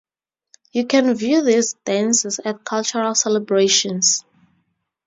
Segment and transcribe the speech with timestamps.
[0.71, 4.25] You can view these dances at cultural celebrations.